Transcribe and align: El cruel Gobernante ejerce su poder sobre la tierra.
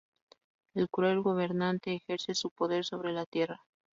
El 0.73 0.89
cruel 0.89 1.21
Gobernante 1.21 1.93
ejerce 1.93 2.33
su 2.33 2.49
poder 2.49 2.83
sobre 2.85 3.13
la 3.13 3.27
tierra. 3.27 3.61